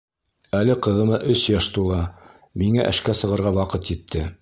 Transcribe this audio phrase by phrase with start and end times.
[0.59, 2.01] Әле ҡыҙыма өс йәш тула,
[2.63, 4.31] миңә эшкә сығырға ваҡыт етте.